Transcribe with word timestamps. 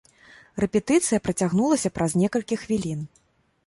Рэпетыцыя 0.63 1.21
працягнулася 1.27 1.95
праз 2.01 2.11
некалькі 2.25 2.55
хвілін. 2.67 3.09